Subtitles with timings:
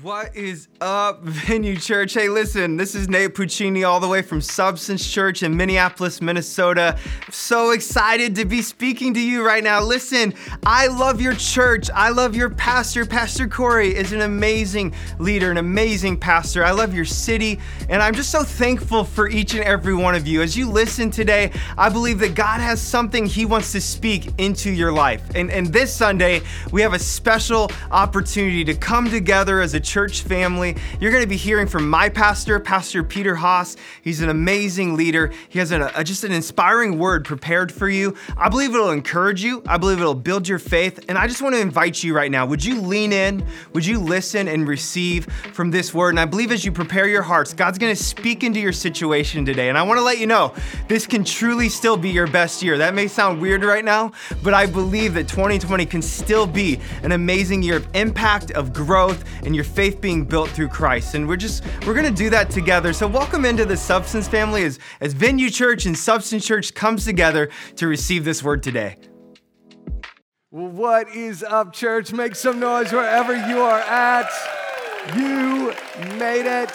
[0.00, 2.14] What is up, Venue Church?
[2.14, 6.98] Hey, listen, this is Nate Puccini, all the way from Substance Church in Minneapolis, Minnesota.
[7.30, 9.82] So excited to be speaking to you right now.
[9.82, 10.32] Listen,
[10.64, 11.90] I love your church.
[11.94, 13.04] I love your pastor.
[13.04, 16.64] Pastor Corey is an amazing leader, an amazing pastor.
[16.64, 20.26] I love your city, and I'm just so thankful for each and every one of
[20.26, 20.40] you.
[20.40, 24.70] As you listen today, I believe that God has something He wants to speak into
[24.70, 25.22] your life.
[25.34, 26.40] And, and this Sunday,
[26.70, 30.76] we have a special opportunity to come together as a church family.
[31.00, 33.76] You're going to be hearing from my pastor, Pastor Peter Haas.
[34.02, 35.32] He's an amazing leader.
[35.48, 38.16] He has a, a, just an inspiring word prepared for you.
[38.36, 41.04] I believe it'll encourage you, I believe it'll build your faith.
[41.08, 43.44] And I just want to invite you right now would you lean in?
[43.72, 46.10] Would you listen and receive from this word?
[46.10, 49.44] And I believe as you prepare your hearts, God's going to speak into your situation
[49.44, 49.68] today.
[49.68, 50.54] And I want to let you know
[50.88, 52.78] this can truly still be your best year.
[52.78, 54.12] That may sound weird right now,
[54.42, 59.24] but I believe that 2020 can still be an amazing year of impact, of growth,
[59.44, 61.14] and your faith being built through Christ.
[61.14, 62.92] And we're just, we're to do that together.
[62.92, 67.48] So welcome into the Substance family as, as Venue Church and Substance Church comes together
[67.76, 68.96] to receive this word today.
[70.50, 72.12] What is up, church?
[72.12, 74.28] Make some noise wherever you are at.
[75.16, 75.72] You
[76.18, 76.70] made it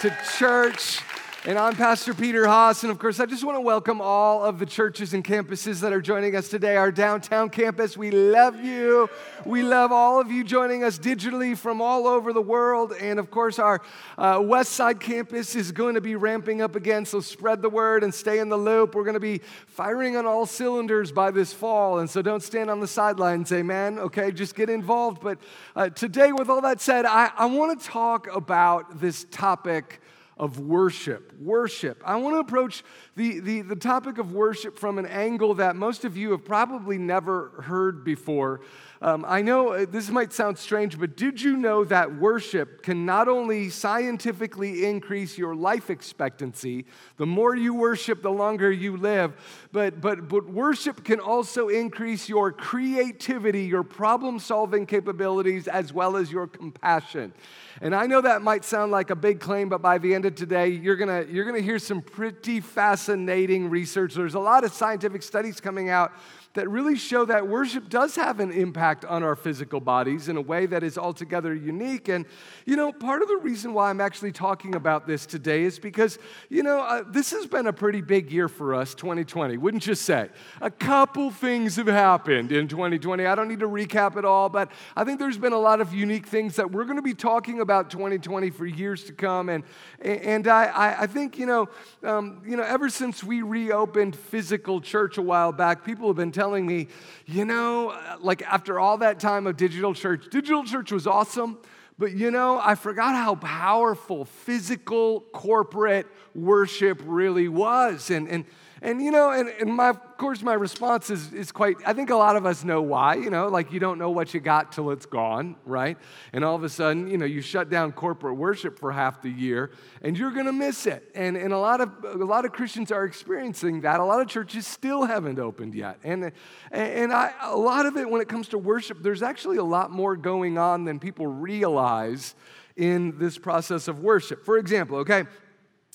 [0.00, 1.00] to church.
[1.44, 2.84] And I'm Pastor Peter Haas.
[2.84, 5.92] And of course, I just want to welcome all of the churches and campuses that
[5.92, 6.76] are joining us today.
[6.76, 9.10] Our downtown campus, we love you.
[9.44, 12.92] We love all of you joining us digitally from all over the world.
[12.92, 13.82] And of course, our
[14.16, 17.04] uh, West Side campus is going to be ramping up again.
[17.04, 18.94] So spread the word and stay in the loop.
[18.94, 21.98] We're going to be firing on all cylinders by this fall.
[21.98, 23.98] And so don't stand on the sidelines, amen.
[23.98, 25.20] Okay, just get involved.
[25.20, 25.38] But
[25.74, 30.01] uh, today, with all that said, I, I want to talk about this topic
[30.42, 31.32] of worship.
[31.38, 32.02] Worship.
[32.04, 32.82] I want to approach
[33.14, 36.98] the, the, the topic of worship from an angle that most of you have probably
[36.98, 38.60] never heard before.
[39.02, 43.04] Um, I know uh, this might sound strange, but did you know that worship can
[43.04, 46.86] not only scientifically increase your life expectancy,
[47.16, 49.32] the more you worship, the longer you live,
[49.72, 56.16] but, but, but worship can also increase your creativity, your problem solving capabilities, as well
[56.16, 57.32] as your compassion.
[57.80, 60.36] And I know that might sound like a big claim, but by the end of
[60.36, 64.14] today, you're gonna, you're gonna hear some pretty fascinating research.
[64.14, 66.12] There's a lot of scientific studies coming out
[66.54, 70.40] that really show that worship does have an impact on our physical bodies in a
[70.40, 72.08] way that is altogether unique.
[72.08, 72.26] And,
[72.66, 76.18] you know, part of the reason why I'm actually talking about this today is because,
[76.50, 79.94] you know, uh, this has been a pretty big year for us, 2020, wouldn't you
[79.94, 80.28] say?
[80.60, 83.24] A couple things have happened in 2020.
[83.24, 85.94] I don't need to recap it all, but I think there's been a lot of
[85.94, 89.48] unique things that we're going to be talking about 2020 for years to come.
[89.48, 89.64] And,
[90.02, 91.70] and I, I think, you know,
[92.02, 96.30] um, you know, ever since we reopened physical church a while back, people have been
[96.30, 96.88] telling telling me,
[97.24, 101.56] you know, like after all that time of digital church, digital church was awesome,
[102.00, 108.10] but you know, I forgot how powerful physical corporate worship really was.
[108.10, 108.44] And, and,
[108.82, 112.10] and you know, and, and my of course, my response is, is quite, I think
[112.10, 114.70] a lot of us know why, you know, like you don't know what you got
[114.70, 115.96] till it's gone, right?
[116.32, 119.30] And all of a sudden, you know, you shut down corporate worship for half the
[119.30, 119.70] year
[120.02, 121.10] and you're to miss it.
[121.14, 124.00] And, and a, lot of, a lot of Christians are experiencing that.
[124.00, 125.98] A lot of churches still haven't opened yet.
[126.04, 126.30] And,
[126.70, 129.90] and I, a lot of it, when it comes to worship, there's actually a lot
[129.90, 132.34] more going on than people realize
[132.76, 134.44] in this process of worship.
[134.44, 135.24] For example, okay,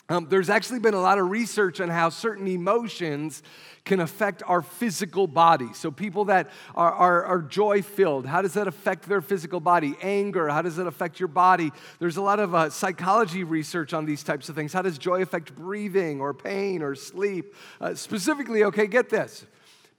[0.09, 3.43] um, there's actually been a lot of research on how certain emotions
[3.83, 5.67] can affect our physical body.
[5.73, 9.95] So, people that are, are, are joy filled, how does that affect their physical body?
[10.01, 11.71] Anger, how does that affect your body?
[11.99, 14.71] There's a lot of uh, psychology research on these types of things.
[14.71, 17.53] How does joy affect breathing or pain or sleep?
[17.81, 19.45] Uh, specifically, okay, get this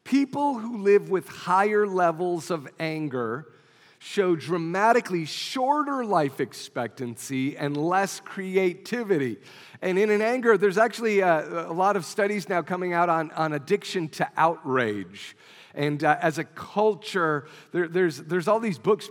[0.05, 3.47] people who live with higher levels of anger
[3.99, 9.37] show dramatically shorter life expectancy and less creativity.
[9.81, 13.31] And in an anger, there's actually a, a lot of studies now coming out on,
[13.33, 15.37] on addiction to outrage.
[15.75, 19.09] And uh, as a culture, there, there's, there's all these books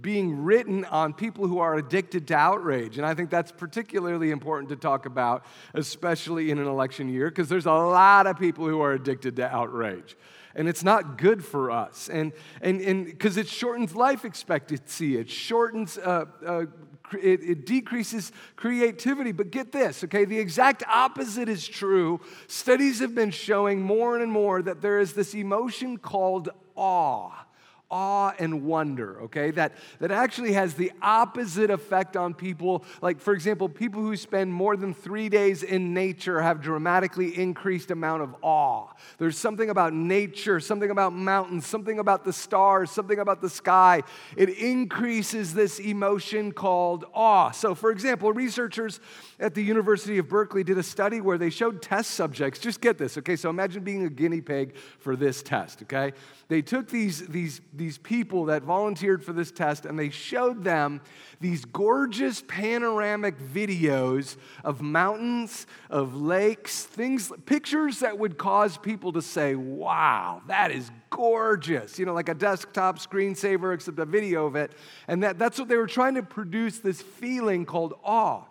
[0.00, 2.96] being written on people who are addicted to outrage.
[2.96, 7.50] And I think that's particularly important to talk about, especially in an election year, because
[7.50, 10.16] there's a lot of people who are addicted to outrage
[10.56, 12.08] and it's not good for us.
[12.08, 12.32] And
[12.62, 15.98] and and because it shortens life expectancy, it shortens.
[15.98, 16.64] Uh, uh,
[17.14, 19.32] it, it decreases creativity.
[19.32, 20.24] But get this, okay?
[20.24, 22.20] The exact opposite is true.
[22.48, 27.45] Studies have been showing more and more that there is this emotion called awe
[27.90, 29.50] awe and wonder, okay?
[29.52, 32.84] That, that actually has the opposite effect on people.
[33.00, 37.90] Like, for example, people who spend more than three days in nature have dramatically increased
[37.90, 38.88] amount of awe.
[39.18, 44.02] There's something about nature, something about mountains, something about the stars, something about the sky.
[44.36, 47.52] It increases this emotion called awe.
[47.52, 49.00] So, for example, researchers
[49.38, 52.58] at the University of Berkeley did a study where they showed test subjects.
[52.58, 53.36] Just get this, okay?
[53.36, 56.12] So imagine being a guinea pig for this test, okay?
[56.48, 61.00] They took these, these, these people that volunteered for this test and they showed them
[61.40, 69.22] these gorgeous panoramic videos of mountains, of lakes, things, pictures that would cause people to
[69.22, 71.98] say, wow, that is gorgeous.
[71.98, 74.72] You know, like a desktop screensaver, except a video of it.
[75.08, 78.44] And that, that's what they were trying to produce this feeling called awe.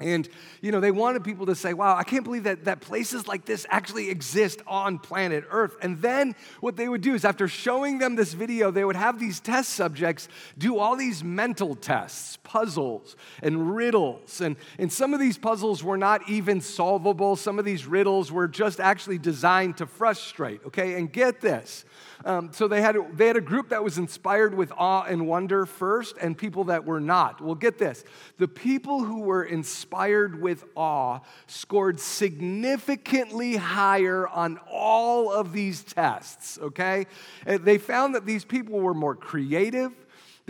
[0.00, 0.28] And,
[0.62, 3.44] you know, they wanted people to say, wow, I can't believe that, that places like
[3.44, 5.76] this actually exist on planet Earth.
[5.82, 9.20] And then what they would do is, after showing them this video, they would have
[9.20, 14.40] these test subjects do all these mental tests, puzzles, and riddles.
[14.40, 18.48] And, and some of these puzzles were not even solvable, some of these riddles were
[18.48, 20.94] just actually designed to frustrate, okay?
[20.94, 21.84] And get this
[22.24, 25.66] um, so they had, they had a group that was inspired with awe and wonder
[25.66, 27.40] first, and people that were not.
[27.40, 28.04] Well, get this
[28.38, 36.58] the people who were inspired with awe scored significantly higher on all of these tests,
[36.60, 37.06] okay?
[37.44, 39.92] They found that these people were more creative.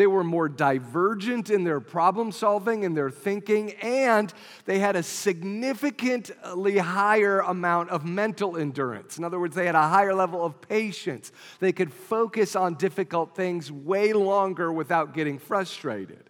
[0.00, 4.32] They were more divergent in their problem solving and their thinking, and
[4.64, 9.19] they had a significantly higher amount of mental endurance.
[9.19, 11.32] In other words, they had a higher level of patience.
[11.58, 16.29] They could focus on difficult things way longer without getting frustrated.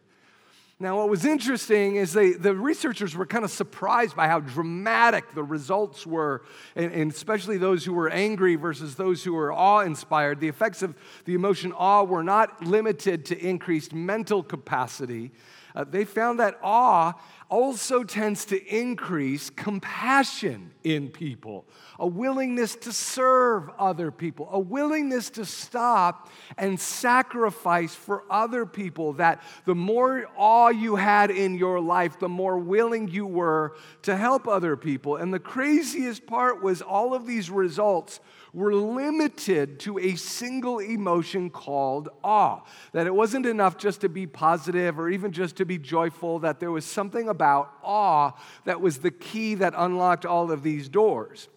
[0.83, 5.35] Now, what was interesting is they, the researchers were kind of surprised by how dramatic
[5.35, 6.43] the results were,
[6.75, 10.41] and, and especially those who were angry versus those who were awe inspired.
[10.41, 10.95] The effects of
[11.27, 15.33] the emotion awe were not limited to increased mental capacity.
[15.75, 17.13] Uh, they found that awe
[17.49, 21.67] also tends to increase compassion in people,
[21.99, 29.15] a willingness to serve other people, a willingness to stop and sacrifice for other people.
[29.15, 34.17] That the more awe you had in your life, the more willing you were to
[34.17, 35.17] help other people.
[35.17, 38.21] And the craziest part was all of these results
[38.53, 42.63] were limited to a single emotion called awe.
[42.93, 46.61] That it wasn't enough just to be positive or even just to be joyful, that
[46.61, 48.33] there was something about awe
[48.65, 51.49] that was the key that unlocked all of these doors.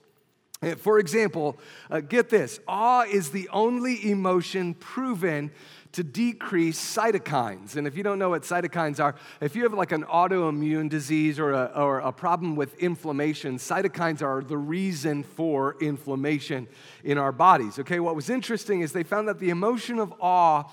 [0.64, 1.58] Eh, for example,
[1.92, 5.52] uh, get this awe is the only emotion proven
[5.94, 7.76] to decrease cytokines.
[7.76, 11.40] And if you don't know what cytokines are, if you have like an autoimmune disease
[11.40, 16.68] or a, or a problem with inflammation, cytokines are the reason for inflammation
[17.04, 17.80] in our bodies.
[17.80, 20.64] Okay, what was interesting is they found that the emotion of awe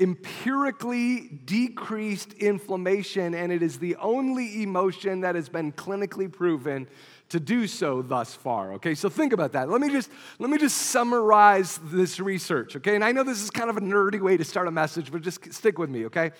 [0.00, 6.86] empirically decreased inflammation, and it is the only emotion that has been clinically proven
[7.30, 8.74] to do so thus far.
[8.74, 9.68] Okay, so think about that.
[9.68, 12.76] Let me just let me just summarize this research.
[12.76, 15.10] Okay, and I know this is kind of a nerdy way to start a message,
[15.10, 16.06] but just stick with me.
[16.06, 16.32] Okay,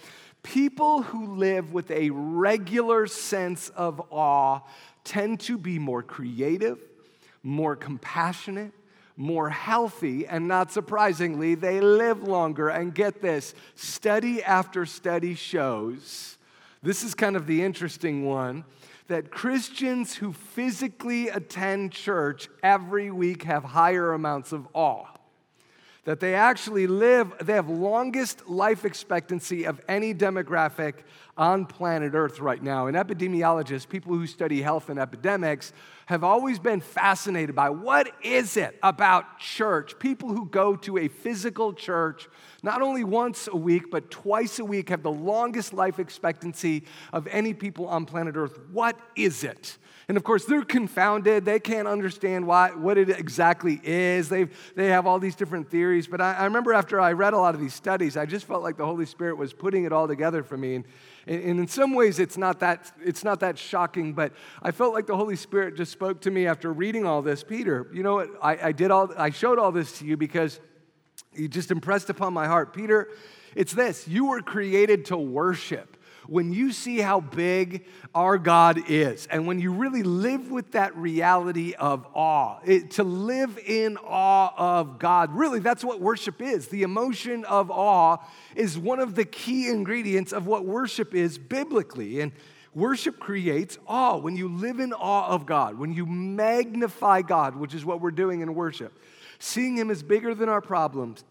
[0.42, 4.60] people who live with a regular sense of awe
[5.04, 6.78] tend to be more creative,
[7.42, 8.72] more compassionate
[9.16, 12.68] more healthy, and not surprisingly, they live longer.
[12.68, 16.36] And get this study after study shows
[16.84, 18.64] this is kind of the interesting one
[19.08, 25.06] that Christians who physically attend church every week have higher amounts of awe.
[26.04, 31.04] That they actually live, they have longest life expectancy of any demographic
[31.36, 32.86] on planet Earth right now.
[32.86, 35.72] And epidemiologists, people who study health and epidemics,
[36.06, 39.98] have always been fascinated by what is it about church?
[39.98, 42.28] People who go to a physical church
[42.62, 47.26] not only once a week, but twice a week have the longest life expectancy of
[47.28, 48.58] any people on planet Earth.
[48.70, 49.78] What is it?
[50.08, 51.44] And of course, they're confounded.
[51.46, 54.28] They can't understand why, what it exactly is.
[54.28, 56.06] they they have all these different theories.
[56.06, 58.62] But I, I remember after I read a lot of these studies, I just felt
[58.62, 60.74] like the Holy Spirit was putting it all together for me.
[60.74, 60.84] And,
[61.26, 65.06] and in some ways, it's not, that, it's not that shocking, but I felt like
[65.06, 67.42] the Holy Spirit just spoke to me after reading all this.
[67.42, 68.30] Peter, you know what?
[68.42, 70.60] I, I, did all, I showed all this to you because
[71.32, 72.74] you just impressed upon my heart.
[72.74, 73.08] Peter,
[73.54, 75.93] it's this you were created to worship
[76.26, 80.96] when you see how big our God is, and when you really live with that
[80.96, 86.68] reality of awe, it, to live in awe of God, really, that's what worship is.
[86.68, 88.18] The emotion of awe
[88.54, 92.20] is one of the key ingredients of what worship is biblically.
[92.20, 92.32] And
[92.74, 94.16] worship creates awe.
[94.16, 98.10] When you live in awe of God, when you magnify God, which is what we're
[98.10, 98.98] doing in worship,
[99.38, 101.24] seeing Him as bigger than our problems,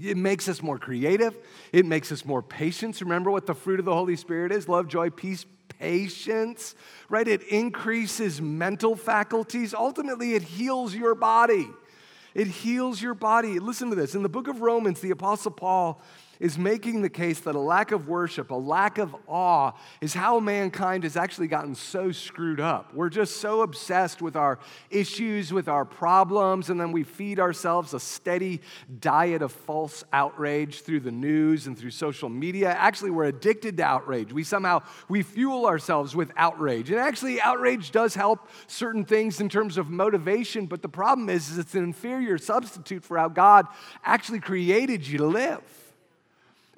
[0.00, 1.36] It makes us more creative.
[1.72, 3.00] It makes us more patient.
[3.00, 5.44] Remember what the fruit of the Holy Spirit is love, joy, peace,
[5.78, 6.74] patience,
[7.08, 7.28] right?
[7.28, 9.74] It increases mental faculties.
[9.74, 11.68] Ultimately, it heals your body.
[12.34, 13.58] It heals your body.
[13.58, 14.14] Listen to this.
[14.14, 16.00] In the book of Romans, the Apostle Paul
[16.42, 19.70] is making the case that a lack of worship, a lack of awe,
[20.00, 22.92] is how mankind has actually gotten so screwed up.
[22.92, 24.58] We're just so obsessed with our
[24.90, 28.60] issues, with our problems, and then we feed ourselves a steady
[28.98, 32.70] diet of false outrage through the news and through social media.
[32.70, 34.32] Actually, we're addicted to outrage.
[34.32, 36.90] We somehow we fuel ourselves with outrage.
[36.90, 41.50] And actually, outrage does help certain things in terms of motivation, but the problem is,
[41.50, 43.68] is it's an inferior substitute for how God
[44.04, 45.81] actually created you to live.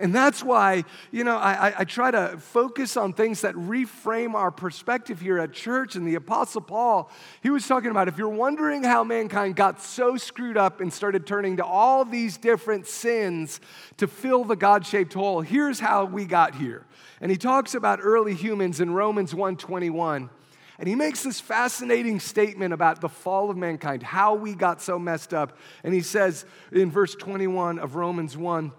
[0.00, 4.50] And that's why, you know, I, I, try to focus on things that reframe our
[4.50, 5.94] perspective here at church.
[5.94, 7.08] And the Apostle Paul,
[7.44, 11.28] he was talking about if you're wondering how mankind got so screwed up and started
[11.28, 13.60] turning to all these different sins
[13.98, 16.84] to fill the God shaped hole, here's how we got here.
[17.20, 20.28] And he talks about early humans in Romans 121.
[20.80, 24.98] And he makes this fascinating statement about the fall of mankind, how we got so
[24.98, 25.56] messed up.
[25.84, 28.72] And he says in verse 21 of Romans 1,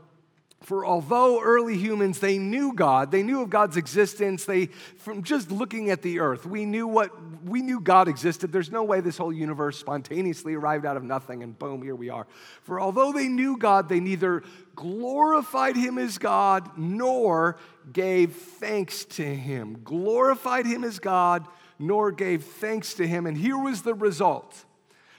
[0.66, 4.66] for although early humans, they knew God, they knew of God's existence, they,
[4.98, 7.12] from just looking at the earth, we knew what,
[7.44, 8.52] we knew God existed.
[8.52, 12.10] There's no way this whole universe spontaneously arrived out of nothing and boom, here we
[12.10, 12.26] are.
[12.64, 14.44] For although they knew God, they neither
[14.76, 17.58] glorified him as God nor
[17.94, 19.82] gave thanks to him.
[19.84, 23.28] Glorified him as God nor gave thanks to him.
[23.28, 24.66] And here was the result.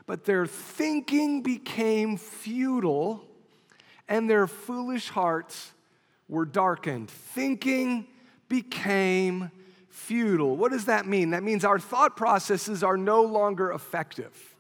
[0.07, 3.25] But their thinking became futile
[4.09, 5.73] and their foolish hearts
[6.29, 7.11] were darkened.
[7.11, 8.07] Thinking
[8.49, 9.51] became
[9.89, 10.57] futile.
[10.57, 11.31] What does that mean?
[11.31, 14.56] That means our thought processes are no longer effective.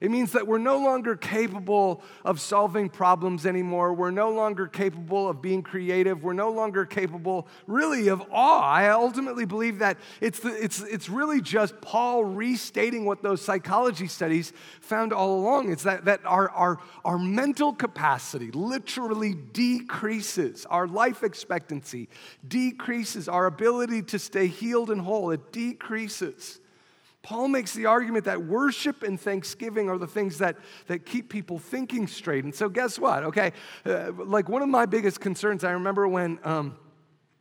[0.00, 3.92] It means that we're no longer capable of solving problems anymore.
[3.94, 6.22] We're no longer capable of being creative.
[6.22, 8.62] We're no longer capable, really, of awe.
[8.62, 14.06] I ultimately believe that it's, the, it's, it's really just Paul restating what those psychology
[14.06, 15.72] studies found all along.
[15.72, 22.08] It's that, that our, our, our mental capacity literally decreases, our life expectancy
[22.46, 26.60] decreases, our ability to stay healed and whole, it decreases.
[27.22, 30.56] Paul makes the argument that worship and thanksgiving are the things that,
[30.86, 32.44] that keep people thinking straight.
[32.44, 33.24] And so, guess what?
[33.24, 33.52] Okay,
[33.84, 36.76] uh, like one of my biggest concerns, I remember when, um,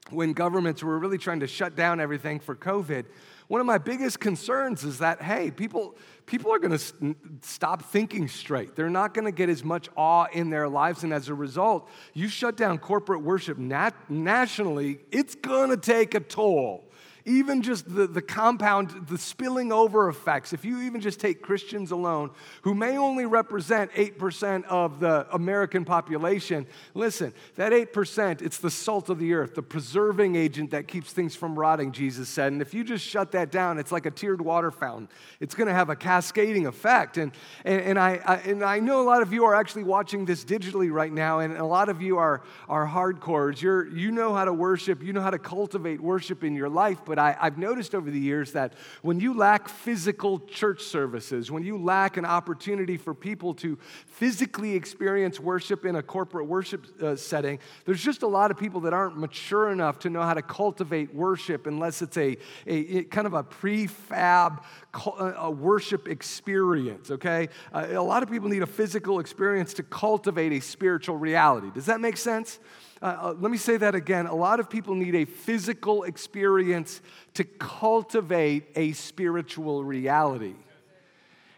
[0.10, 3.06] when governments were really trying to shut down everything for COVID,
[3.48, 7.82] one of my biggest concerns is that, hey, people, people are going to st- stop
[7.84, 8.76] thinking straight.
[8.76, 11.04] They're not going to get as much awe in their lives.
[11.04, 16.14] And as a result, you shut down corporate worship nat- nationally, it's going to take
[16.14, 16.87] a toll
[17.28, 21.92] even just the, the compound, the spilling over effects, if you even just take Christians
[21.92, 22.32] alone,
[22.62, 29.10] who may only represent 8% of the American population, listen, that 8%, it's the salt
[29.10, 32.54] of the earth, the preserving agent that keeps things from rotting, Jesus said.
[32.54, 35.10] And if you just shut that down, it's like a tiered water fountain.
[35.42, 37.18] It's going to have a cascading effect.
[37.18, 37.34] And,
[37.66, 40.46] and, and, I, I, and I know a lot of you are actually watching this
[40.46, 43.62] digitally right now, and a lot of you are, are hardcores.
[43.62, 47.02] You're, you know how to worship, you know how to cultivate worship in your life,
[47.06, 51.50] but but I, have noticed over the years that when you lack physical church services,
[51.50, 56.86] when you lack an opportunity for people to physically experience worship in a corporate worship
[57.02, 60.36] uh, setting, there's just a lot of people that aren't mature enough to know how
[60.36, 66.08] to cultivate worship unless it's a, a, a kind of a prefab uh, a worship
[66.08, 67.50] experience, okay?
[67.74, 71.72] Uh, a lot of people need a physical experience to cultivate a spiritual reality.
[71.74, 72.60] Does that make sense?
[73.02, 74.26] Uh, uh, let me say that again.
[74.26, 77.02] A lot of people need a physical experience
[77.36, 80.56] to cultivate a spiritual reality.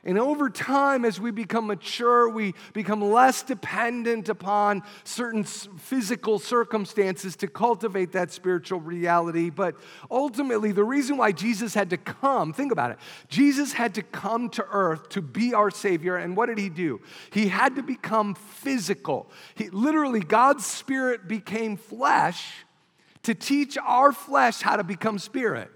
[0.05, 7.35] And over time, as we become mature, we become less dependent upon certain physical circumstances
[7.37, 9.49] to cultivate that spiritual reality.
[9.49, 9.75] But
[10.09, 12.97] ultimately, the reason why Jesus had to come, think about it.
[13.27, 16.15] Jesus had to come to earth to be our Savior.
[16.15, 17.01] And what did he do?
[17.33, 19.29] He had to become physical.
[19.55, 22.65] He, literally, God's Spirit became flesh
[23.29, 25.69] to teach our flesh how to become spirit.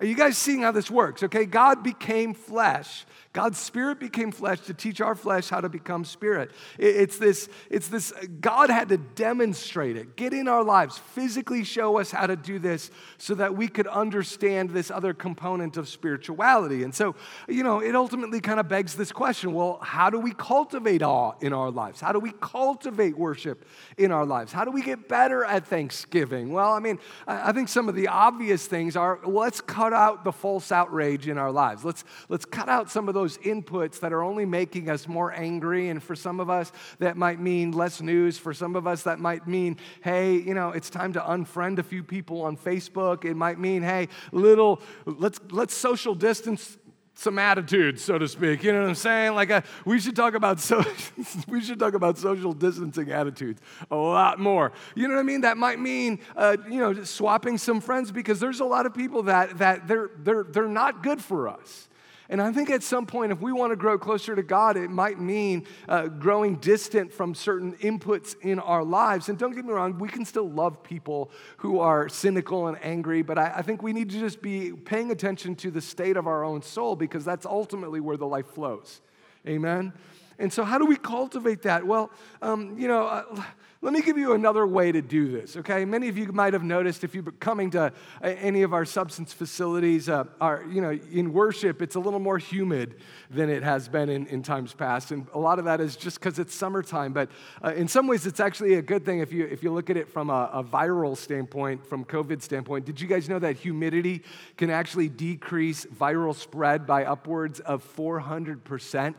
[0.00, 1.22] Are you guys seeing how this works?
[1.22, 6.06] Okay, God became flesh God's spirit became flesh to teach our flesh how to become
[6.06, 6.52] spirit.
[6.78, 8.10] It's this, it's this,
[8.40, 12.58] God had to demonstrate it, get in our lives, physically show us how to do
[12.58, 16.82] this so that we could understand this other component of spirituality.
[16.82, 17.14] And so,
[17.46, 21.34] you know, it ultimately kind of begs this question well, how do we cultivate awe
[21.42, 22.00] in our lives?
[22.00, 23.66] How do we cultivate worship
[23.98, 24.50] in our lives?
[24.50, 26.54] How do we get better at Thanksgiving?
[26.54, 30.24] Well, I mean, I think some of the obvious things are let's cut cut out
[30.24, 31.84] the false outrage in our lives.
[31.84, 35.90] Let's, let's cut out some of those inputs that are only making us more angry.
[35.90, 38.36] And for some of us, that might mean less news.
[38.36, 41.84] For some of us, that might mean, hey, you know, it's time to unfriend a
[41.84, 43.24] few people on Facebook.
[43.24, 46.78] It might mean, hey, little, let's, let's social distance
[47.16, 48.62] some attitudes, so to speak.
[48.62, 49.34] You know what I'm saying?
[49.34, 50.84] Like, uh, we should talk about so,
[51.48, 54.72] we should talk about social distancing attitudes a lot more.
[54.94, 55.40] You know what I mean?
[55.40, 59.24] That might mean, uh, you know, swapping some friends because there's a lot of people
[59.24, 61.85] that that they're they're they're not good for us.
[62.28, 64.90] And I think at some point, if we want to grow closer to God, it
[64.90, 69.28] might mean uh, growing distant from certain inputs in our lives.
[69.28, 73.22] And don't get me wrong, we can still love people who are cynical and angry,
[73.22, 76.26] but I, I think we need to just be paying attention to the state of
[76.26, 79.00] our own soul because that's ultimately where the life flows.
[79.46, 79.92] Amen?
[80.38, 81.86] And so, how do we cultivate that?
[81.86, 82.10] Well,
[82.42, 83.42] um, you know, uh,
[83.82, 85.84] let me give you another way to do this, okay?
[85.84, 87.90] Many of you might have noticed if you're coming to uh,
[88.20, 92.38] any of our substance facilities, uh, our, you know, in worship, it's a little more
[92.38, 92.96] humid
[93.30, 95.10] than it has been in, in times past.
[95.10, 97.12] And a lot of that is just because it's summertime.
[97.12, 97.30] But
[97.62, 99.98] uh, in some ways, it's actually a good thing if you, if you look at
[99.98, 102.86] it from a, a viral standpoint, from COVID standpoint.
[102.86, 104.22] Did you guys know that humidity
[104.56, 109.14] can actually decrease viral spread by upwards of 400%?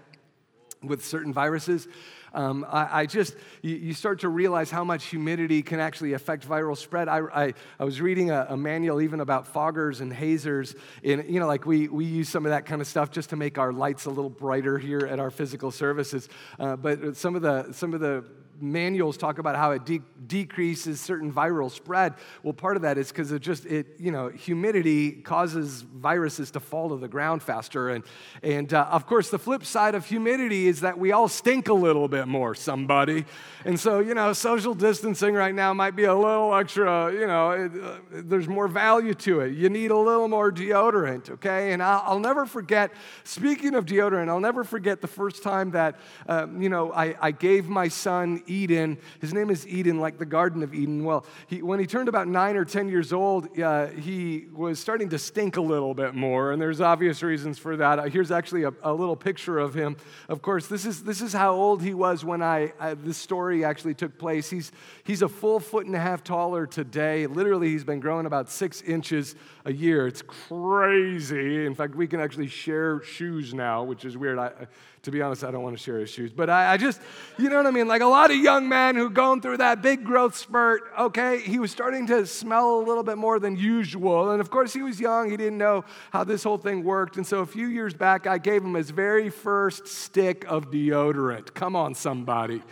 [0.84, 1.88] with certain viruses.
[2.34, 6.48] Um, I, I, just, you, you, start to realize how much humidity can actually affect
[6.48, 7.08] viral spread.
[7.08, 10.76] I, I, I was reading a, a, manual even about foggers and hazers.
[11.04, 13.36] And, you know, like we, we use some of that kind of stuff just to
[13.36, 16.28] make our lights a little brighter here at our physical services.
[16.60, 18.26] Uh, but some of the, some of the
[18.60, 22.16] manuals talk about how it de- decreases certain viral spread.
[22.44, 26.60] Well, part of that is because it just it you know humidity causes viruses to
[26.60, 28.04] fall to the ground faster, and
[28.44, 31.74] and uh, of course the flip side of humidity is that we all stink a
[31.74, 32.56] little bit more.
[32.56, 33.26] Somebody,
[33.66, 37.12] and so you know social distancing right now might be a little extra.
[37.12, 39.54] You know, it, uh, there's more value to it.
[39.54, 41.72] You need a little more deodorant, okay?
[41.74, 42.92] And I'll, I'll never forget.
[43.24, 47.32] Speaking of deodorant, I'll never forget the first time that uh, you know I, I
[47.32, 48.98] gave my son Eden.
[49.20, 51.04] His name is Eden, like the Garden of Eden.
[51.04, 55.10] Well, he, when he turned about nine or 10 years old, uh, he was starting
[55.10, 58.00] to stink a little bit more, and there's obvious reasons for that.
[58.00, 59.96] Uh, here's actually a, a, little picture of him.
[60.27, 63.63] Of course, this is, this is how old he was when I, I, this story
[63.63, 64.50] actually took place.
[64.50, 64.72] He's,
[65.04, 67.27] he's a full foot and a half taller today.
[67.27, 69.36] Literally, he's been growing about six inches
[69.68, 70.08] a year.
[70.08, 71.66] It's crazy.
[71.66, 74.39] In fact, we can actually share shoes now, which is weird.
[74.39, 74.68] I,
[75.04, 76.32] to be honest, I don't want to share his shoes.
[76.32, 77.02] But I, I, just,
[77.38, 77.88] you know what I mean?
[77.88, 81.60] Like a lot of young men who going through that big growth spurt, okay, he
[81.60, 84.32] was starting to smell a little bit more than usual.
[84.32, 85.30] And of course, he was young.
[85.30, 87.18] He didn't know how this whole thing worked.
[87.18, 91.54] And so a few years back, I gave him his very first stick of deodorant.
[91.54, 92.63] Come on, somebody.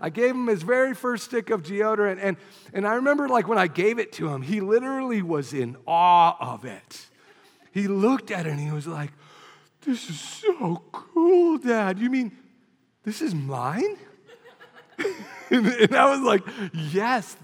[0.00, 2.18] I gave him his very first stick of deodorant.
[2.22, 2.36] And,
[2.72, 6.36] and I remember, like, when I gave it to him, he literally was in awe
[6.40, 7.06] of it.
[7.72, 9.10] He looked at it and he was like,
[9.82, 11.98] this is so cool, Dad.
[11.98, 12.36] You mean
[13.02, 13.96] this is mine?
[15.50, 16.42] and, and I was like,
[16.74, 17.36] Yes,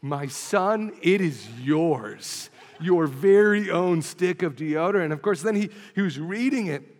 [0.00, 2.48] my son, it is yours.
[2.80, 5.04] Your very own stick of deodorant.
[5.04, 6.93] And of course, then he, he was reading it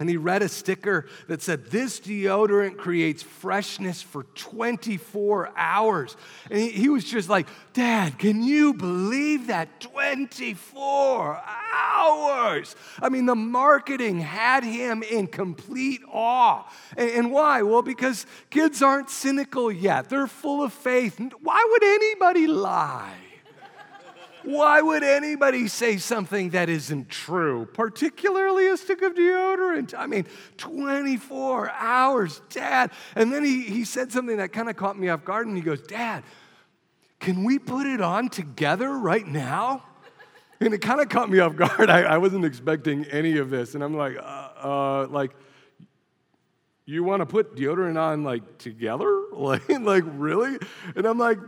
[0.00, 6.16] and he read a sticker that said, This deodorant creates freshness for 24 hours.
[6.50, 9.78] And he, he, was just like, Dad, can you believe that?
[9.80, 11.42] 24
[11.74, 12.74] hours.
[13.00, 16.64] I mean, the marketing had him in complete awe.
[16.96, 17.60] And, and why?
[17.60, 21.20] Well, because kids aren't cynical yet, they're full of faith.
[21.42, 23.29] Why would anybody lie?
[24.44, 29.94] Why would anybody say something that isn't true, particularly a stick of deodorant?
[29.96, 30.26] I mean,
[30.56, 32.90] 24 hours, Dad.
[33.14, 35.62] And then he, he said something that kind of caught me off guard, and he
[35.62, 36.24] goes, Dad,
[37.18, 39.84] can we put it on together right now?
[40.60, 41.90] And it kind of caught me off guard.
[41.90, 43.74] I, I, wasn't expecting any of this.
[43.74, 45.32] And I'm like, uh, uh, like,
[46.84, 49.16] you want to put deodorant on like together?
[49.32, 50.58] Like, like really?
[50.94, 51.38] And I'm like,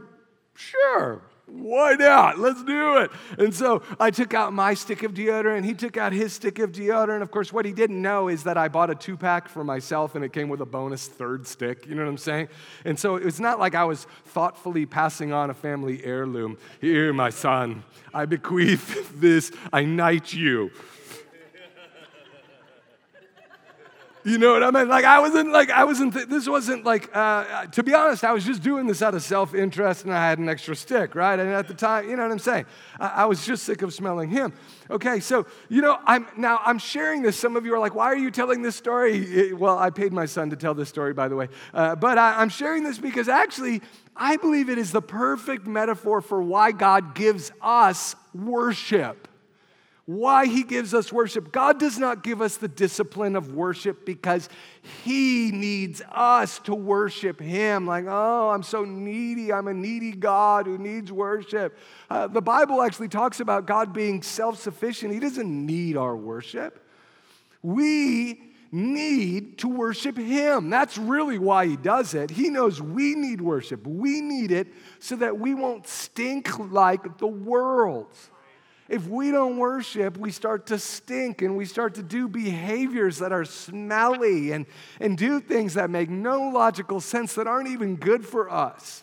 [0.55, 1.21] sure
[1.53, 2.39] why not?
[2.39, 3.11] Let's do it.
[3.39, 5.65] And so I took out my stick of deodorant.
[5.65, 7.15] He took out his stick of deodorant.
[7.15, 9.63] And of course, what he didn't know is that I bought a two pack for
[9.63, 11.87] myself and it came with a bonus third stick.
[11.87, 12.49] You know what I'm saying?
[12.85, 16.57] And so it's not like I was thoughtfully passing on a family heirloom.
[16.81, 17.85] Here, my son,
[18.15, 19.53] I bequeath this.
[19.73, 20.71] I knight you.
[24.25, 24.89] You know what I mean?
[24.89, 26.15] Like I wasn't like I wasn't.
[26.15, 27.11] Th- this wasn't like.
[27.15, 30.39] Uh, to be honest, I was just doing this out of self-interest, and I had
[30.39, 31.39] an extra stick, right?
[31.39, 32.67] And at the time, you know what I'm saying?
[33.01, 34.53] I, I was just sick of smelling him.
[34.91, 37.37] Okay, so you know, I'm now I'm sharing this.
[37.37, 40.27] Some of you are like, "Why are you telling this story?" Well, I paid my
[40.27, 41.49] son to tell this story, by the way.
[41.75, 43.83] Uh, but I, I'm sharing this because actually,
[44.17, 49.22] I believe it is the perfect metaphor for why God gives us worship.
[50.05, 51.53] Why he gives us worship.
[51.53, 54.49] God does not give us the discipline of worship because
[55.05, 57.87] he needs us to worship him.
[57.87, 59.53] Like, oh, I'm so needy.
[59.53, 61.79] I'm a needy God who needs worship.
[62.11, 66.85] Uh, the Bible actually talks about God being self sufficient, he doesn't need our worship.
[67.63, 70.71] We need to worship Him.
[70.71, 72.31] That's really why He does it.
[72.31, 73.87] He knows we need worship.
[73.87, 78.09] We need it so that we won't stink like the world.
[78.93, 83.33] If we don't worship, we start to stink and we start to do behaviors that
[83.33, 84.67] are smelly and,
[85.01, 89.03] and do things that make no logical sense that aren't even good for us.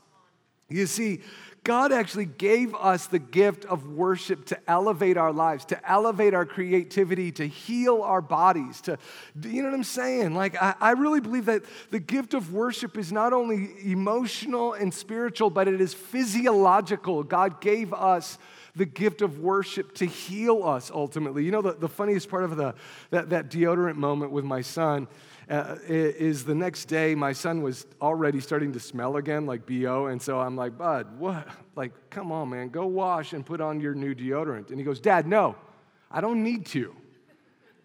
[0.70, 1.22] You see,
[1.64, 6.46] God actually gave us the gift of worship to elevate our lives, to elevate our
[6.46, 9.00] creativity, to heal our bodies, to,
[9.42, 10.36] you know what I'm saying?
[10.36, 14.94] Like, I, I really believe that the gift of worship is not only emotional and
[14.94, 17.24] spiritual, but it is physiological.
[17.24, 18.38] God gave us
[18.80, 21.44] the gift of worship to heal us ultimately.
[21.44, 22.74] You know, the, the funniest part of the,
[23.10, 25.10] that, that deodorant moment with my son
[25.50, 30.06] uh, is the next day my son was already starting to smell again like BO.
[30.06, 31.46] And so I'm like, Bud, what?
[31.76, 34.70] Like, come on, man, go wash and put on your new deodorant.
[34.70, 35.56] And he goes, Dad, no,
[36.10, 36.96] I don't need to.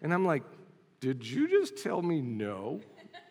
[0.01, 0.43] And I'm like,
[1.01, 2.79] Did you just tell me no?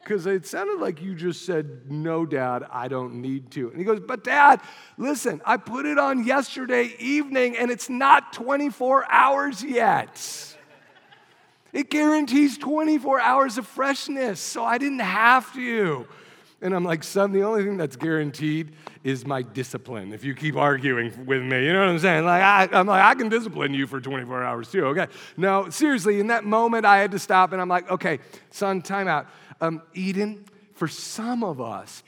[0.05, 3.71] Because it sounded like you just said, No, Dad, I don't need to.
[3.71, 4.61] And he goes, But Dad,
[4.99, 10.55] listen, I put it on yesterday evening and it's not 24 hours yet.
[11.73, 16.07] It guarantees 24 hours of freshness, so I didn't have to.
[16.65, 20.15] And I'm like, son, the only thing that's guaranteed is my discipline.
[20.15, 22.25] If you keep arguing with me, you know what I'm saying?
[22.25, 25.09] Like, I, am like, I can discipline you for 24 hours too, okay?
[25.37, 29.09] No, seriously, in that moment, I had to stop and I'm like, okay, son, time
[29.09, 29.27] out.
[29.61, 32.03] Um, Eden, for some of us,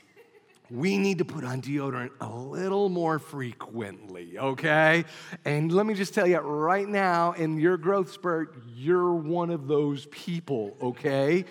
[0.69, 5.05] we need to put on deodorant a little more frequently, okay?
[5.45, 9.67] And let me just tell you right now, in your growth spurt, you're one of
[9.67, 11.45] those people, okay?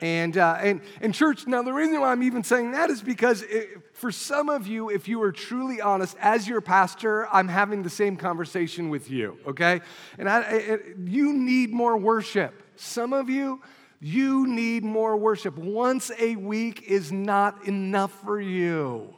[0.00, 3.42] And, uh, and, and church, now the reason why I'm even saying that is because
[3.42, 7.82] it, for some of you, if you are truly honest, as your pastor, I'm having
[7.82, 9.80] the same conversation with you, okay?
[10.16, 12.54] And I, you need more worship.
[12.76, 13.60] Some of you,
[14.00, 15.58] you need more worship.
[15.58, 19.14] Once a week is not enough for you.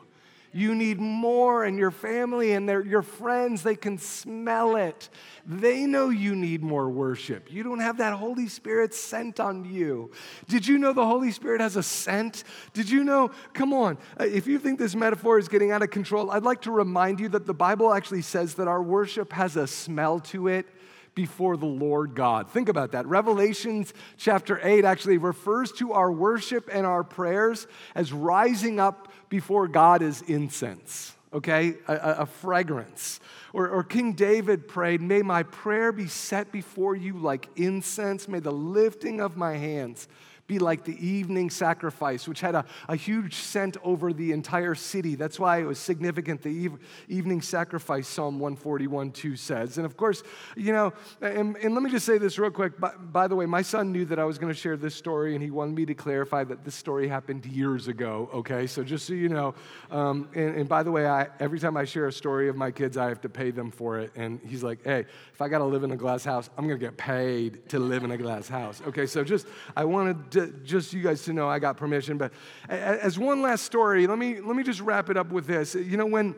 [0.54, 5.08] You need more, and your family and their, your friends, they can smell it.
[5.46, 7.50] They know you need more worship.
[7.50, 10.10] You don't have that Holy Spirit scent on you.
[10.48, 12.44] Did you know the Holy Spirit has a scent?
[12.74, 13.30] Did you know?
[13.54, 13.96] Come on.
[14.20, 17.18] Uh, if you think this metaphor is getting out of control, I'd like to remind
[17.18, 20.66] you that the Bible actually says that our worship has a smell to it
[21.14, 22.50] before the Lord God.
[22.50, 23.06] Think about that.
[23.06, 29.68] Revelations chapter 8 actually refers to our worship and our prayers as rising up before
[29.68, 31.74] God as incense, okay?
[31.88, 33.20] A, a, fragrance.
[33.52, 38.40] Or, or King David prayed, May my prayer be set before you like incense, may
[38.40, 40.08] the lifting of my hands
[40.46, 45.14] be like the evening sacrifice, which had a, a huge scent over the entire city.
[45.14, 46.78] That's why it was significant, the eve,
[47.08, 49.76] evening sacrifice, Psalm 141 2 says.
[49.76, 50.22] And of course,
[50.56, 52.78] you know, and, and let me just say this real quick.
[52.80, 55.34] By, by the way, my son knew that I was going to share this story,
[55.34, 58.66] and he wanted me to clarify that this story happened years ago, okay?
[58.66, 59.54] So just so you know,
[59.90, 62.70] um, and, and by the way, I, every time I share a story of my
[62.70, 64.10] kids, I have to pay them for it.
[64.16, 66.78] And he's like, hey, if I got to live in a glass house, I'm going
[66.78, 68.82] to get paid to live in a glass house.
[68.88, 70.31] Okay, so just, I wanted
[70.64, 72.18] just you guys to know I got permission.
[72.18, 72.32] But
[72.68, 75.74] as one last story, let me, let me just wrap it up with this.
[75.74, 76.34] You know, when,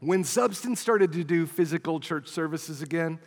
[0.00, 3.18] when Substance started to do physical church services again,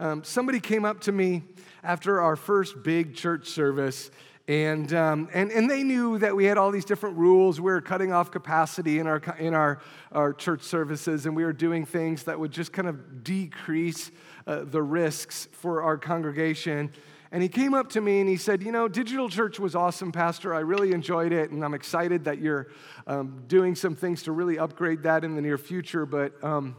[0.00, 1.42] um, somebody came up to me
[1.82, 4.10] after our first big church service
[4.48, 7.60] and, um, and, and they knew that we had all these different rules.
[7.60, 9.78] We were cutting off capacity in, our, in our,
[10.10, 14.10] our church services, and we were doing things that would just kind of decrease
[14.46, 16.90] uh, the risks for our congregation.
[17.30, 20.12] And he came up to me and he said, You know, Digital Church was awesome,
[20.12, 20.54] Pastor.
[20.54, 22.68] I really enjoyed it, and I'm excited that you're
[23.06, 26.06] um, doing some things to really upgrade that in the near future.
[26.06, 26.76] But um,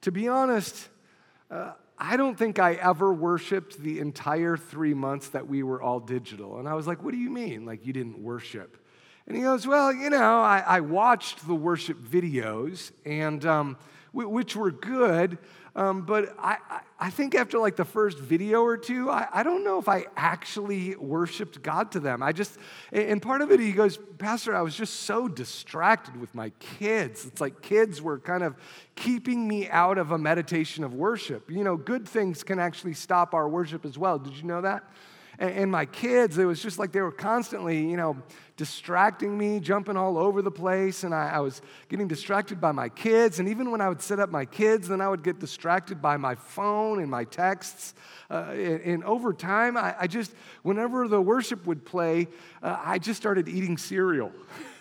[0.00, 0.88] to be honest,
[1.50, 6.00] uh, I don't think I ever worshiped the entire three months that we were all
[6.00, 6.58] digital.
[6.58, 7.64] And I was like, What do you mean?
[7.64, 8.78] Like, you didn't worship?
[9.28, 13.76] And he goes, Well, you know, I, I watched the worship videos, and um,
[14.12, 15.38] which were good,
[15.76, 16.56] um, but I,
[16.98, 20.06] I think after like the first video or two, I, I don't know if I
[20.16, 22.22] actually worshiped God to them.
[22.22, 22.56] I just,
[22.92, 27.26] and part of it, he goes, Pastor, I was just so distracted with my kids.
[27.26, 28.56] It's like kids were kind of
[28.94, 31.50] keeping me out of a meditation of worship.
[31.50, 34.18] You know, good things can actually stop our worship as well.
[34.18, 34.82] Did you know that?
[35.38, 38.16] And, my kids, it was just like they were constantly, you know,
[38.56, 41.04] distracting me, jumping all over the place.
[41.04, 43.38] And I, I was getting distracted by my kids.
[43.38, 46.16] And even when I would set up my kids, then I would get distracted by
[46.16, 47.94] my phone and my texts.
[48.30, 52.28] Uh, and, and, over time, I, I, just, whenever the worship would play,
[52.62, 54.32] uh, I just started eating cereal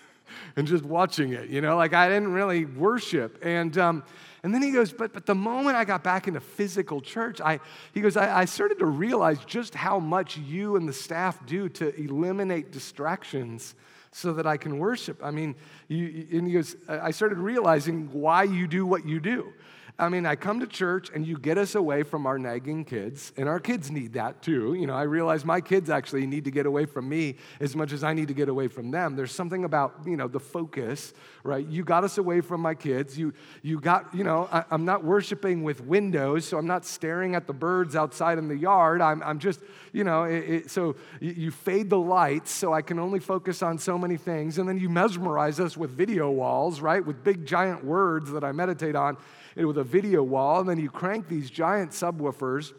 [0.55, 3.39] and just watching it, you know, like I didn't really worship.
[3.43, 4.03] And, um,
[4.45, 7.59] and then he goes, but, but the moment I got back into physical church, I,
[7.95, 11.67] he goes, I, I started to realize just how much you and the staff do
[11.69, 13.73] to eliminate distractions
[14.11, 15.19] so that I can worship.
[15.23, 15.55] I mean,
[15.87, 19.51] you, and he goes, I started realizing why you do what you do.
[19.97, 23.31] I mean, I come to church and you get us away from our nagging kids,
[23.37, 24.73] and our kids need that too.
[24.73, 27.93] You know, I realize my kids actually need to get away from me as much
[27.93, 29.15] as I need to get away from them.
[29.15, 31.65] There's something about, you know, the focus, right?
[31.65, 33.17] You got us away from my kids.
[33.17, 37.33] You, you got, you know, I, am not worshiping with windows, so I'm not staring
[37.33, 38.99] at the birds outside in the yard.
[38.99, 39.61] I'm, I'm just,
[39.93, 43.63] you know, it, it, so you, you fade the lights so I can only focus
[43.63, 44.57] on so many things.
[44.57, 47.05] And then you mesmerize us with video walls, right?
[47.05, 49.15] With big giant words that I meditate on
[49.55, 52.73] with a video wall, and then you crank these giant subwoofers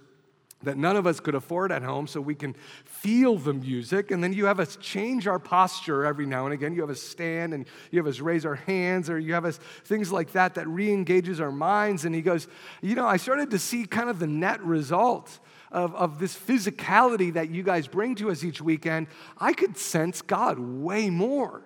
[0.62, 4.10] that none of us could afford at home so we can feel the music.
[4.10, 6.74] And then you have us change our posture every now and again.
[6.74, 9.58] You have us stand and you have us raise our hands, or you have us
[9.84, 12.04] things like that that re engages our minds.
[12.04, 12.48] And he goes,
[12.80, 15.38] You know, I started to see kind of the net result.
[15.72, 20.22] Of, of this physicality that you guys bring to us each weekend, I could sense
[20.22, 21.64] God way more.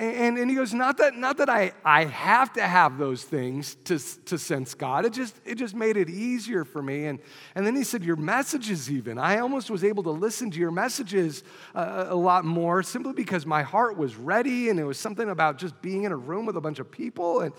[0.00, 3.76] And, and he goes, not that, not that I, I have to have those things
[3.84, 5.04] to, to sense God.
[5.04, 7.04] It just, it just made it easier for me.
[7.04, 7.18] And,
[7.54, 9.18] and then he said, Your messages, even.
[9.18, 13.44] I almost was able to listen to your messages uh, a lot more simply because
[13.44, 14.70] my heart was ready.
[14.70, 17.40] And it was something about just being in a room with a bunch of people.
[17.40, 17.52] And,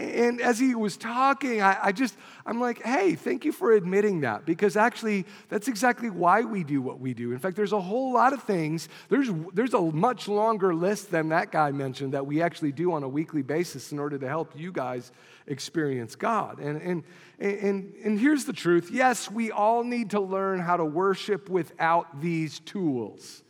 [0.00, 4.20] and as he was talking, I, I, just, I'm like, hey, thank you for admitting
[4.22, 7.32] that because actually that's exactly why we do what we do.
[7.32, 11.28] In fact, there's a whole lot of things, there's, there's a much longer list than
[11.28, 14.58] that guy mentioned that we actually do on a weekly basis in order to help
[14.58, 15.12] you guys
[15.46, 16.58] experience God.
[16.58, 17.04] And, and,
[17.38, 22.20] and, and here's the truth yes, we all need to learn how to worship without
[22.20, 23.42] these tools.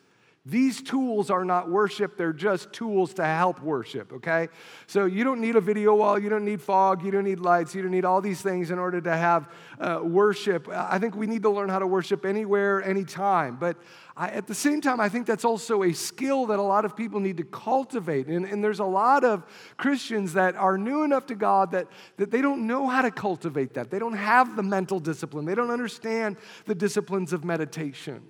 [0.51, 4.49] These tools are not worship, they're just tools to help worship, okay?
[4.89, 7.73] So you don't need a video wall, you don't need fog, you don't need lights,
[7.73, 10.69] you don't need all these things in order to have uh, worship.
[10.69, 13.59] I think we need to learn how to worship anywhere, anytime.
[13.61, 13.77] But
[14.17, 16.97] I, at the same time, I think that's also a skill that a lot of
[16.97, 18.27] people need to cultivate.
[18.27, 19.45] And, and there's a lot of
[19.77, 21.87] Christians that are new enough to God that,
[22.17, 23.89] that they don't know how to cultivate that.
[23.93, 28.23] They don't have the mental discipline, they don't understand the disciplines of meditation.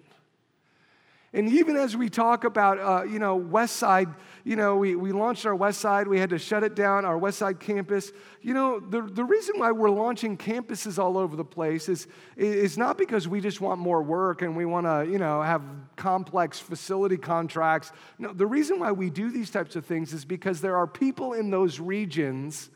[1.32, 4.08] And even as we talk about, uh, you know, West Side,
[4.42, 7.16] you know, we, we launched our West Side, we had to shut it down, our
[7.16, 8.10] West Side campus.
[8.42, 12.76] You know, the, the reason why we're launching campuses all over the place is, is
[12.76, 15.62] not because we just want more work and we want to, you know, have
[15.94, 17.92] complex facility contracts.
[18.18, 21.34] No, the reason why we do these types of things is because there are people
[21.34, 22.70] in those regions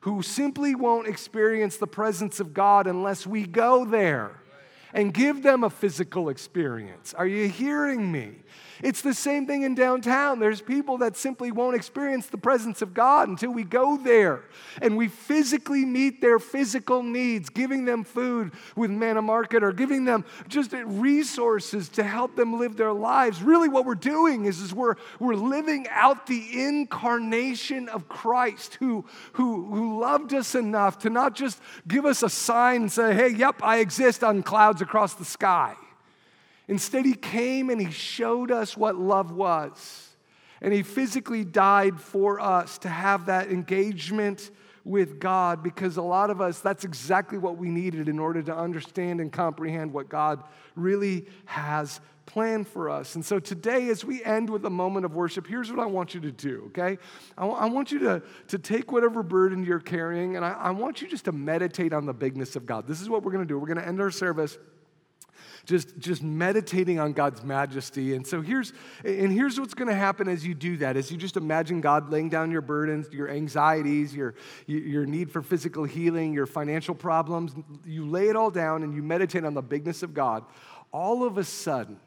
[0.00, 4.39] who simply won't experience the presence of God unless we go there
[4.92, 7.14] and give them a physical experience.
[7.14, 8.36] Are you hearing me?
[8.82, 10.38] It's the same thing in downtown.
[10.38, 14.44] There's people that simply won't experience the presence of God until we go there
[14.80, 20.04] and we physically meet their physical needs, giving them food with Manna Market or giving
[20.04, 23.42] them just resources to help them live their lives.
[23.42, 29.04] Really, what we're doing is, is we're, we're living out the incarnation of Christ who,
[29.34, 33.28] who, who loved us enough to not just give us a sign and say, hey,
[33.28, 35.76] yep, I exist on clouds across the sky.
[36.70, 40.08] Instead, he came and he showed us what love was.
[40.62, 44.52] And he physically died for us to have that engagement
[44.84, 48.56] with God because a lot of us, that's exactly what we needed in order to
[48.56, 50.44] understand and comprehend what God
[50.76, 53.16] really has planned for us.
[53.16, 56.14] And so today, as we end with a moment of worship, here's what I want
[56.14, 56.98] you to do, okay?
[57.36, 60.70] I, w- I want you to, to take whatever burden you're carrying and I, I
[60.70, 62.86] want you just to meditate on the bigness of God.
[62.86, 63.58] This is what we're gonna do.
[63.58, 64.56] We're gonna end our service
[65.70, 68.16] just, just meditating on God's majesty.
[68.16, 68.72] And so here's,
[69.04, 72.10] and here's what's going to happen as you do that, as you just imagine God
[72.10, 74.34] laying down your burdens, your anxieties, your,
[74.66, 77.54] your need for physical healing, your financial problems.
[77.86, 80.44] You lay it all down and you meditate on the bigness of God.
[80.92, 82.00] All of a sudden,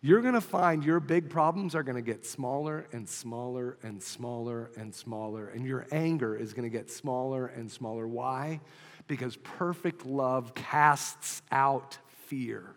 [0.00, 4.02] you're going to find your big problems are going to get smaller and smaller and
[4.02, 5.48] smaller and smaller.
[5.48, 8.08] And your anger is going to get smaller and smaller.
[8.08, 8.62] Why?
[9.06, 12.74] Because perfect love casts out fear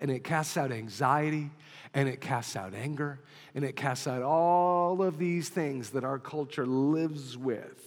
[0.00, 1.50] and it casts out anxiety,
[1.94, 3.20] and it casts out anger,
[3.54, 7.82] and it casts out all of these things that our culture lives with.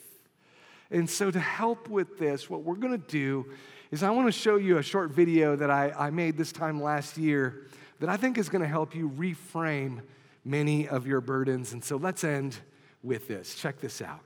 [0.92, 3.46] And so, to help with this, what we're going to do
[3.92, 6.82] is I want to show you a short video that I, I made this time
[6.82, 7.68] last year
[8.00, 10.02] that I think is going to help you reframe
[10.46, 11.74] many of your burdens.
[11.74, 12.58] And so let's end
[13.04, 13.56] with this.
[13.56, 14.22] Check this out.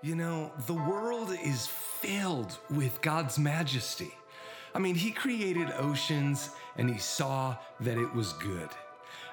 [0.00, 4.12] You know, the world is filled with God's majesty.
[4.74, 8.68] I mean, He created oceans and He saw that it was good.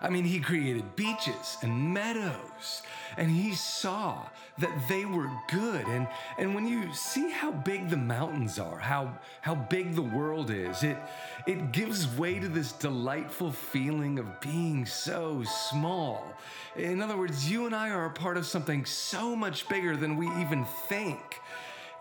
[0.02, 2.82] I mean, He created beaches and meadows
[3.18, 5.86] and He saw that they were good.
[5.88, 10.50] And, and when you see how big the mountains are, how, how big the world
[10.50, 10.98] is, it,
[11.46, 16.34] it gives way to this delightful feeling of being so small.
[16.76, 20.18] In other words, you and I are a part of something so much bigger than
[20.18, 21.42] we even think.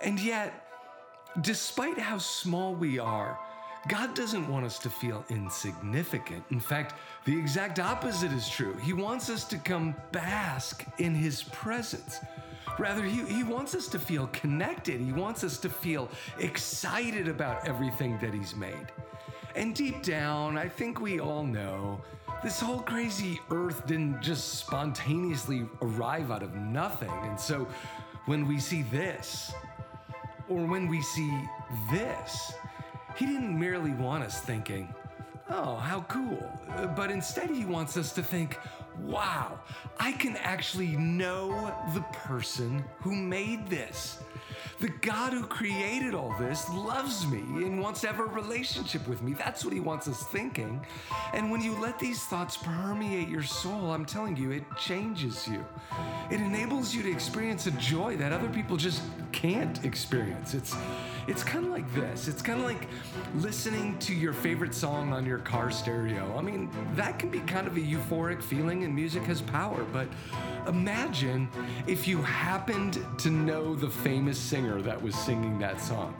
[0.00, 0.63] And yet,
[1.40, 3.38] despite how small we are,
[3.88, 6.42] God doesn't want us to feel insignificant.
[6.50, 6.94] In fact,
[7.26, 8.74] the exact opposite is true.
[8.82, 12.20] He wants us to come bask in His presence.
[12.78, 15.00] Rather, he, he wants us to feel connected.
[15.00, 18.86] He wants us to feel excited about everything that He's made.
[19.54, 22.00] And deep down, I think we all know
[22.42, 27.12] this whole crazy earth didn't just spontaneously arrive out of nothing.
[27.22, 27.68] And so
[28.26, 29.52] when we see this,
[30.48, 31.32] or when we see
[31.90, 32.52] this,
[33.16, 34.94] he didn't merely want us thinking,
[35.50, 36.42] oh, how cool.
[36.96, 38.58] But instead, he wants us to think,
[39.02, 39.58] wow,
[39.98, 44.18] I can actually know the person who made this.
[44.84, 49.22] The God who created all this loves me and wants to have a relationship with
[49.22, 49.32] me.
[49.32, 50.84] That's what he wants us thinking.
[51.32, 55.64] And when you let these thoughts permeate your soul, I'm telling you, it changes you.
[56.30, 59.00] It enables you to experience a joy that other people just
[59.32, 60.52] can't experience.
[60.52, 60.76] It's
[61.26, 62.28] it's kind of like this.
[62.28, 62.88] It's kind of like
[63.36, 66.36] listening to your favorite song on your car stereo.
[66.36, 70.08] I mean, that can be kind of a euphoric feeling and music has power, but
[70.66, 71.48] imagine
[71.86, 76.14] if you happened to know the famous singer that was singing that song.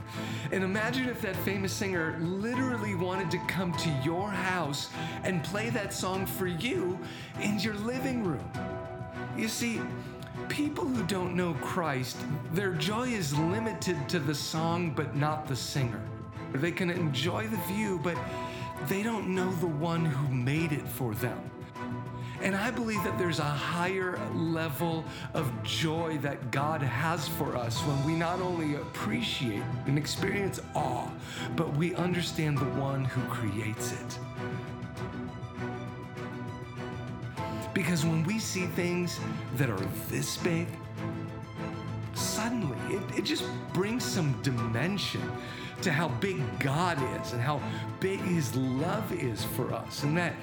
[0.53, 4.91] And imagine if that famous singer literally wanted to come to your house
[5.23, 6.99] and play that song for you
[7.41, 8.51] in your living room.
[9.37, 9.81] You see,
[10.49, 12.17] people who don't know Christ,
[12.53, 16.01] their joy is limited to the song but not the singer.
[16.53, 18.17] They can enjoy the view, but
[18.89, 21.51] they don't know the one who made it for them.
[22.43, 27.81] And I believe that there's a higher level of joy that God has for us
[27.81, 31.09] when we not only appreciate and experience awe,
[31.57, 34.19] but we understand the one who creates it.
[37.75, 39.19] Because when we see things
[39.57, 40.69] that are this big,
[42.15, 45.21] suddenly it, it just brings some dimension
[45.83, 47.61] to how big God is and how
[47.99, 50.05] big His love is for us.
[50.05, 50.35] And that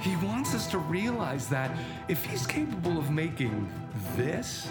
[0.00, 1.76] He wants us to realize that
[2.08, 3.70] if He's capable of making
[4.16, 4.70] this,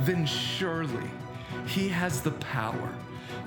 [0.00, 1.10] then surely
[1.66, 2.94] He has the power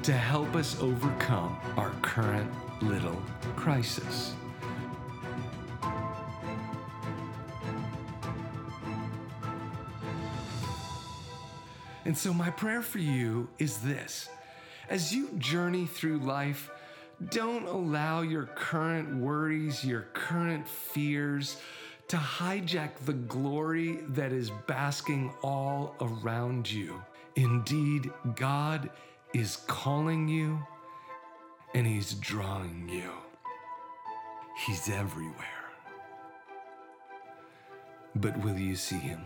[0.04, 3.22] to help us overcome our current little
[3.56, 4.34] crisis.
[12.08, 14.30] And so, my prayer for you is this
[14.90, 16.72] as you journey through life,
[17.32, 21.58] don't allow your current worries, your current fears
[22.08, 27.04] to hijack the glory that is basking all around you.
[27.36, 28.90] Indeed, God
[29.34, 30.66] is calling you
[31.76, 33.12] and He's drawing you.
[34.66, 35.66] He's everywhere.
[38.16, 39.20] But will you see Him?